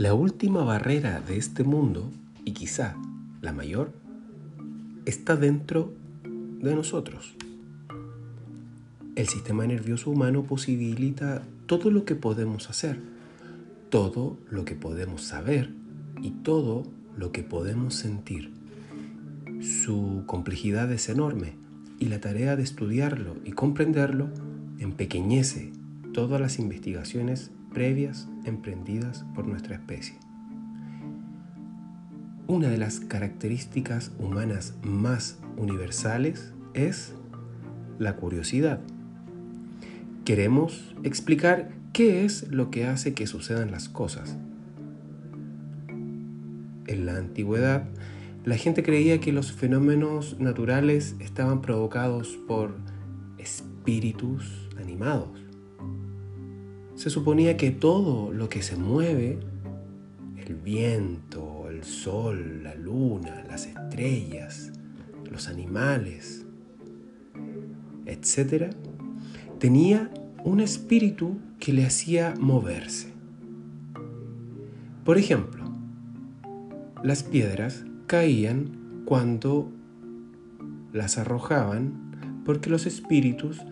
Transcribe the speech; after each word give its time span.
La 0.00 0.14
última 0.14 0.64
barrera 0.64 1.20
de 1.20 1.36
este 1.36 1.62
mundo, 1.62 2.10
y 2.46 2.52
quizá 2.52 2.96
la 3.42 3.52
mayor, 3.52 3.92
está 5.04 5.36
dentro 5.36 5.92
de 6.24 6.74
nosotros. 6.74 7.34
El 9.14 9.28
sistema 9.28 9.66
nervioso 9.66 10.10
humano 10.10 10.44
posibilita 10.44 11.42
todo 11.66 11.90
lo 11.90 12.06
que 12.06 12.14
podemos 12.14 12.70
hacer, 12.70 12.98
todo 13.90 14.38
lo 14.48 14.64
que 14.64 14.74
podemos 14.74 15.20
saber 15.20 15.68
y 16.22 16.30
todo 16.30 16.84
lo 17.18 17.30
que 17.30 17.42
podemos 17.42 17.94
sentir. 17.94 18.54
Su 19.60 20.22
complejidad 20.24 20.90
es 20.92 21.10
enorme 21.10 21.56
y 21.98 22.06
la 22.06 22.22
tarea 22.22 22.56
de 22.56 22.62
estudiarlo 22.62 23.36
y 23.44 23.52
comprenderlo 23.52 24.30
empequeñece 24.78 25.72
todas 26.14 26.40
las 26.40 26.58
investigaciones 26.58 27.50
previas 27.72 28.28
emprendidas 28.44 29.24
por 29.34 29.46
nuestra 29.46 29.74
especie. 29.74 30.16
Una 32.46 32.68
de 32.68 32.78
las 32.78 33.00
características 33.00 34.12
humanas 34.18 34.74
más 34.82 35.38
universales 35.56 36.52
es 36.74 37.14
la 37.98 38.16
curiosidad. 38.16 38.80
Queremos 40.24 40.94
explicar 41.02 41.70
qué 41.92 42.24
es 42.24 42.48
lo 42.50 42.70
que 42.70 42.86
hace 42.86 43.14
que 43.14 43.26
sucedan 43.26 43.70
las 43.70 43.88
cosas. 43.88 44.36
En 46.86 47.06
la 47.06 47.16
antigüedad, 47.16 47.84
la 48.44 48.56
gente 48.56 48.82
creía 48.82 49.20
que 49.20 49.32
los 49.32 49.52
fenómenos 49.52 50.40
naturales 50.40 51.14
estaban 51.20 51.62
provocados 51.62 52.38
por 52.48 52.74
espíritus 53.38 54.68
animados 54.80 55.49
se 57.00 57.08
suponía 57.08 57.56
que 57.56 57.70
todo 57.70 58.30
lo 58.30 58.50
que 58.50 58.60
se 58.60 58.76
mueve, 58.76 59.38
el 60.36 60.54
viento, 60.54 61.70
el 61.70 61.82
sol, 61.82 62.62
la 62.62 62.74
luna, 62.74 63.42
las 63.48 63.64
estrellas, 63.64 64.70
los 65.30 65.48
animales, 65.48 66.44
etc., 68.04 68.74
tenía 69.58 70.10
un 70.44 70.60
espíritu 70.60 71.38
que 71.58 71.72
le 71.72 71.86
hacía 71.86 72.34
moverse. 72.38 73.14
Por 75.02 75.16
ejemplo, 75.16 75.64
las 77.02 77.22
piedras 77.22 77.82
caían 78.08 79.04
cuando 79.06 79.72
las 80.92 81.16
arrojaban 81.16 82.42
porque 82.44 82.68
los 82.68 82.84
espíritus 82.84 83.62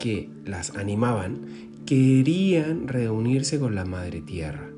que 0.00 0.28
las 0.44 0.74
animaban 0.76 1.72
querían 1.86 2.88
reunirse 2.88 3.58
con 3.58 3.74
la 3.74 3.84
Madre 3.84 4.22
Tierra. 4.22 4.70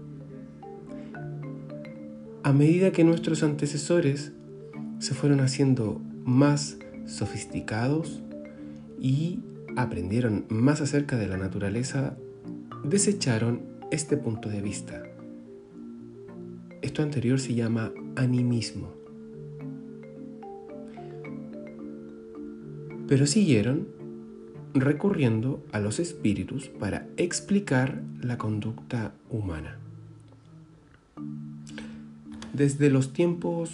A 2.42 2.52
medida 2.52 2.90
que 2.90 3.04
nuestros 3.04 3.42
antecesores 3.42 4.32
se 4.98 5.14
fueron 5.14 5.40
haciendo 5.40 6.00
más 6.24 6.78
sofisticados 7.06 8.22
y 9.00 9.40
aprendieron 9.76 10.46
más 10.48 10.80
acerca 10.80 11.16
de 11.16 11.28
la 11.28 11.36
naturaleza, 11.36 12.16
desecharon 12.84 13.62
este 13.90 14.16
punto 14.16 14.48
de 14.48 14.62
vista. 14.62 15.02
Esto 16.82 17.02
anterior 17.02 17.38
se 17.38 17.54
llama 17.54 17.92
animismo. 18.16 18.94
Pero 23.06 23.26
siguieron 23.26 23.95
recurriendo 24.80 25.64
a 25.72 25.80
los 25.80 25.98
espíritus 25.98 26.68
para 26.68 27.06
explicar 27.16 28.02
la 28.20 28.38
conducta 28.38 29.12
humana. 29.30 29.78
Desde 32.52 32.90
los 32.90 33.12
tiempos 33.12 33.70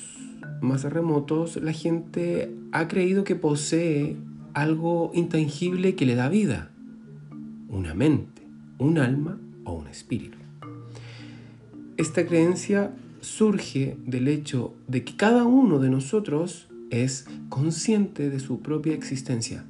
más 0.60 0.84
remotos, 0.84 1.56
la 1.56 1.72
gente 1.72 2.54
ha 2.72 2.88
creído 2.88 3.24
que 3.24 3.36
posee 3.36 4.16
algo 4.54 5.10
intangible 5.14 5.94
que 5.94 6.06
le 6.06 6.14
da 6.14 6.28
vida, 6.28 6.70
una 7.68 7.94
mente, 7.94 8.42
un 8.78 8.98
alma 8.98 9.38
o 9.64 9.72
un 9.72 9.86
espíritu. 9.86 10.38
Esta 11.96 12.26
creencia 12.26 12.92
surge 13.20 13.96
del 14.06 14.28
hecho 14.28 14.74
de 14.88 15.04
que 15.04 15.16
cada 15.16 15.44
uno 15.44 15.78
de 15.78 15.90
nosotros 15.90 16.68
es 16.90 17.26
consciente 17.48 18.28
de 18.28 18.40
su 18.40 18.60
propia 18.60 18.94
existencia 18.94 19.64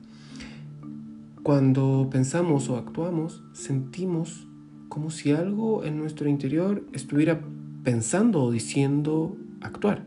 cuando 1.43 2.09
pensamos 2.11 2.69
o 2.69 2.77
actuamos, 2.77 3.43
sentimos 3.53 4.47
como 4.89 5.11
si 5.11 5.33
algo 5.33 5.85
en 5.85 5.99
nuestro 5.99 6.29
interior 6.29 6.87
estuviera 6.93 7.41
pensando 7.83 8.45
o 8.45 8.51
diciendo 8.53 9.37
actuar. 9.61 10.07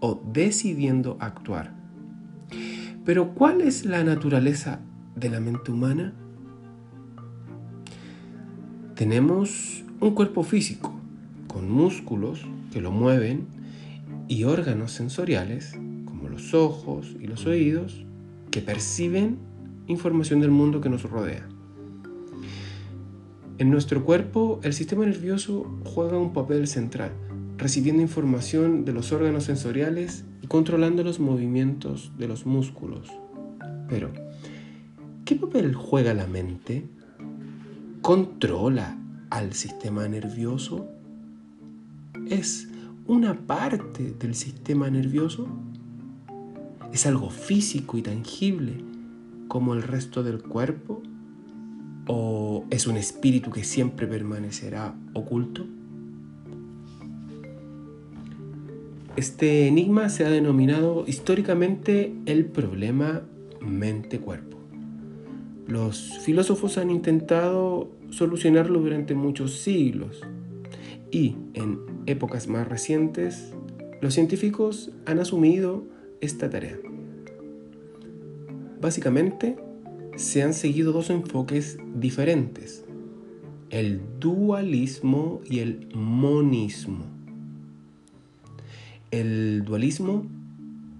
O 0.00 0.22
decidiendo 0.32 1.18
actuar. 1.20 1.74
Pero 3.04 3.34
¿cuál 3.34 3.60
es 3.60 3.84
la 3.84 4.02
naturaleza 4.04 4.80
de 5.16 5.28
la 5.28 5.40
mente 5.40 5.70
humana? 5.70 6.14
Tenemos 8.94 9.84
un 10.00 10.14
cuerpo 10.14 10.44
físico 10.44 10.94
con 11.46 11.70
músculos 11.70 12.46
que 12.72 12.80
lo 12.80 12.90
mueven 12.90 13.46
y 14.28 14.44
órganos 14.44 14.92
sensoriales 14.92 15.72
como 16.06 16.30
los 16.30 16.54
ojos 16.54 17.14
y 17.20 17.26
los 17.26 17.44
oídos 17.44 18.04
que 18.54 18.62
perciben 18.62 19.36
información 19.88 20.38
del 20.38 20.52
mundo 20.52 20.80
que 20.80 20.88
nos 20.88 21.02
rodea. 21.02 21.48
En 23.58 23.68
nuestro 23.68 24.04
cuerpo, 24.04 24.60
el 24.62 24.72
sistema 24.72 25.04
nervioso 25.04 25.66
juega 25.84 26.20
un 26.20 26.32
papel 26.32 26.68
central, 26.68 27.10
recibiendo 27.58 28.00
información 28.00 28.84
de 28.84 28.92
los 28.92 29.10
órganos 29.10 29.42
sensoriales 29.42 30.24
y 30.40 30.46
controlando 30.46 31.02
los 31.02 31.18
movimientos 31.18 32.12
de 32.16 32.28
los 32.28 32.46
músculos. 32.46 33.08
Pero, 33.88 34.12
¿qué 35.24 35.34
papel 35.34 35.74
juega 35.74 36.14
la 36.14 36.28
mente? 36.28 36.86
¿Controla 38.02 38.96
al 39.30 39.52
sistema 39.54 40.06
nervioso? 40.06 40.88
¿Es 42.30 42.68
una 43.08 43.34
parte 43.34 44.12
del 44.12 44.36
sistema 44.36 44.90
nervioso? 44.90 45.48
¿Es 46.94 47.06
algo 47.06 47.28
físico 47.28 47.98
y 47.98 48.02
tangible 48.02 48.74
como 49.48 49.74
el 49.74 49.82
resto 49.82 50.22
del 50.22 50.40
cuerpo? 50.40 51.02
¿O 52.06 52.66
es 52.70 52.86
un 52.86 52.96
espíritu 52.96 53.50
que 53.50 53.64
siempre 53.64 54.06
permanecerá 54.06 54.94
oculto? 55.12 55.66
Este 59.16 59.66
enigma 59.66 60.08
se 60.08 60.24
ha 60.24 60.30
denominado 60.30 61.02
históricamente 61.08 62.14
el 62.26 62.44
problema 62.44 63.22
mente-cuerpo. 63.60 64.56
Los 65.66 66.18
filósofos 66.20 66.78
han 66.78 66.92
intentado 66.92 67.90
solucionarlo 68.10 68.78
durante 68.78 69.16
muchos 69.16 69.58
siglos 69.58 70.20
y 71.10 71.34
en 71.54 71.80
épocas 72.06 72.46
más 72.46 72.68
recientes 72.68 73.52
los 74.00 74.14
científicos 74.14 74.92
han 75.06 75.18
asumido 75.18 75.92
esta 76.24 76.50
tarea. 76.50 76.78
Básicamente, 78.80 79.56
se 80.16 80.42
han 80.42 80.54
seguido 80.54 80.92
dos 80.92 81.10
enfoques 81.10 81.78
diferentes, 81.94 82.84
el 83.70 84.00
dualismo 84.20 85.40
y 85.48 85.60
el 85.60 85.88
monismo. 85.94 87.04
El 89.10 89.64
dualismo 89.64 90.26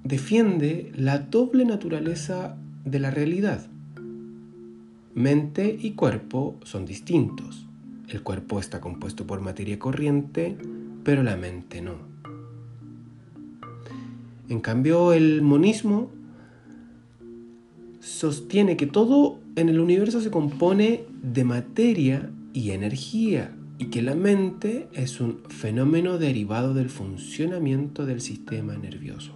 defiende 0.03 0.93
la 0.95 1.19
doble 1.19 1.65
naturaleza 1.65 2.57
de 2.85 3.01
la 3.01 3.11
realidad. 3.11 3.67
Mente 5.15 5.77
y 5.81 5.93
cuerpo 5.93 6.57
son 6.65 6.87
distintos. 6.87 7.67
El 8.09 8.23
cuerpo 8.23 8.61
está 8.61 8.81
compuesto 8.81 9.27
por 9.27 9.41
materia 9.41 9.79
corriente, 9.79 10.57
pero 11.05 11.23
la 11.23 11.37
mente 11.37 11.81
no. 11.81 12.14
En 14.49 14.61
cambio, 14.61 15.13
el 15.13 15.43
monismo 15.43 16.11
sostiene 18.01 18.77
que 18.77 18.87
todo 18.87 19.39
en 19.57 19.69
el 19.69 19.81
universo 19.81 20.21
se 20.21 20.31
compone 20.31 21.05
de 21.23 21.45
materia 21.45 22.31
y 22.53 22.71
energía 22.71 23.55
y 23.79 23.87
que 23.87 24.03
la 24.03 24.15
mente 24.15 24.89
es 24.93 25.21
un 25.21 25.41
fenómeno 25.49 26.19
derivado 26.19 26.75
del 26.75 26.91
funcionamiento 26.91 28.07
del 28.07 28.21
sistema 28.21 28.77
nervioso. 28.77 29.33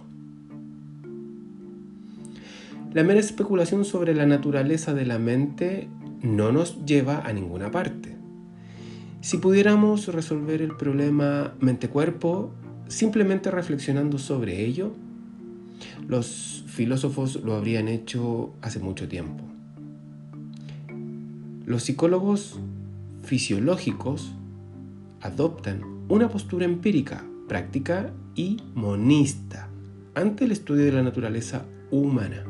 La 2.93 3.03
mera 3.03 3.19
especulación 3.19 3.85
sobre 3.85 4.15
la 4.15 4.25
naturaleza 4.25 4.93
de 4.93 5.05
la 5.05 5.19
mente 5.19 5.87
no 6.21 6.51
nos 6.51 6.85
lleva 6.85 7.19
a 7.19 7.33
ninguna 7.33 7.71
parte. 7.71 8.15
Si 9.21 9.37
pudiéramos 9.37 10.07
resolver 10.07 10.61
el 10.61 10.75
problema 10.75 11.53
mente-cuerpo, 11.59 12.51
simplemente 12.89 13.51
reflexionando 13.51 14.17
sobre 14.17 14.65
ello, 14.65 14.91
los 16.07 16.65
filósofos 16.67 17.41
lo 17.43 17.55
habrían 17.55 17.87
hecho 17.87 18.53
hace 18.61 18.79
mucho 18.79 19.07
tiempo. 19.07 19.43
Los 21.65 21.83
psicólogos 21.83 22.59
fisiológicos 23.23 24.33
adoptan 25.21 25.83
una 26.09 26.29
postura 26.29 26.65
empírica, 26.65 27.23
práctica 27.47 28.11
y 28.35 28.57
monista 28.73 29.69
ante 30.15 30.45
el 30.45 30.51
estudio 30.51 30.85
de 30.85 30.91
la 30.91 31.03
naturaleza 31.03 31.65
humana. 31.91 32.43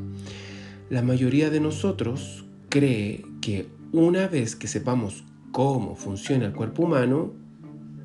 La 0.89 1.01
mayoría 1.01 1.50
de 1.50 1.59
nosotros 1.59 2.45
cree 2.69 3.25
que 3.42 3.68
una 3.92 4.27
vez 4.27 4.56
que 4.56 4.68
sepamos 4.68 5.24
cómo 5.51 5.95
funciona 5.95 6.45
el 6.45 6.53
cuerpo 6.53 6.83
humano, 6.83 7.33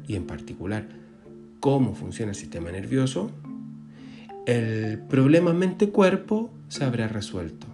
y 0.06 0.16
en 0.16 0.26
particular 0.26 1.03
cómo 1.64 1.94
funciona 1.94 2.32
el 2.32 2.36
sistema 2.36 2.70
nervioso, 2.70 3.30
el 4.44 4.98
problema 4.98 5.54
mente-cuerpo 5.54 6.50
se 6.68 6.84
habrá 6.84 7.08
resuelto. 7.08 7.66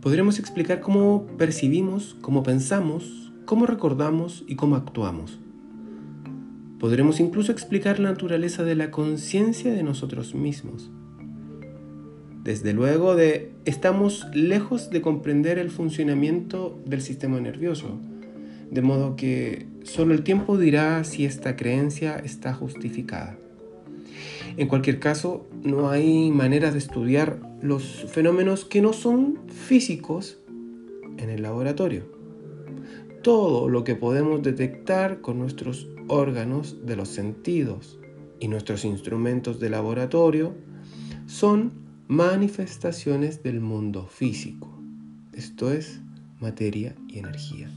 Podremos 0.00 0.40
explicar 0.40 0.80
cómo 0.80 1.28
percibimos, 1.38 2.16
cómo 2.22 2.42
pensamos, 2.42 3.32
cómo 3.44 3.66
recordamos 3.66 4.42
y 4.48 4.56
cómo 4.56 4.74
actuamos. 4.74 5.38
Podremos 6.80 7.20
incluso 7.20 7.52
explicar 7.52 8.00
la 8.00 8.10
naturaleza 8.10 8.64
de 8.64 8.74
la 8.74 8.90
conciencia 8.90 9.72
de 9.72 9.84
nosotros 9.84 10.34
mismos. 10.34 10.90
Desde 12.42 12.72
luego 12.72 13.14
estamos 13.64 14.26
lejos 14.34 14.90
de 14.90 15.00
comprender 15.02 15.60
el 15.60 15.70
funcionamiento 15.70 16.80
del 16.84 17.00
sistema 17.00 17.40
nervioso, 17.40 18.00
de 18.72 18.80
modo 18.80 19.16
que 19.16 19.66
solo 19.82 20.14
el 20.14 20.24
tiempo 20.24 20.56
dirá 20.56 21.04
si 21.04 21.26
esta 21.26 21.56
creencia 21.56 22.16
está 22.16 22.54
justificada. 22.54 23.38
En 24.56 24.66
cualquier 24.66 24.98
caso, 24.98 25.46
no 25.62 25.90
hay 25.90 26.30
manera 26.30 26.70
de 26.70 26.78
estudiar 26.78 27.38
los 27.60 28.06
fenómenos 28.10 28.64
que 28.64 28.80
no 28.80 28.94
son 28.94 29.40
físicos 29.48 30.38
en 31.18 31.28
el 31.28 31.42
laboratorio. 31.42 32.10
Todo 33.22 33.68
lo 33.68 33.84
que 33.84 33.94
podemos 33.94 34.42
detectar 34.42 35.20
con 35.20 35.38
nuestros 35.38 35.86
órganos 36.08 36.86
de 36.86 36.96
los 36.96 37.08
sentidos 37.08 38.00
y 38.40 38.48
nuestros 38.48 38.86
instrumentos 38.86 39.60
de 39.60 39.68
laboratorio 39.68 40.54
son 41.26 41.72
manifestaciones 42.08 43.42
del 43.42 43.60
mundo 43.60 44.06
físico, 44.06 44.82
esto 45.34 45.70
es 45.70 46.00
materia 46.40 46.96
y 47.08 47.18
energía. 47.18 47.70